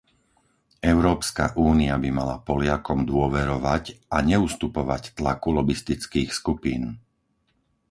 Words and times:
Európska 0.93 1.45
únia 1.71 1.93
by 2.03 2.09
mala 2.17 2.35
Poliakom 2.47 2.99
dôverovať 3.13 3.83
a 4.15 4.25
neustupovať 4.31 5.03
tlaku 5.17 5.49
lobistických 5.59 6.29
skupín. 6.39 6.83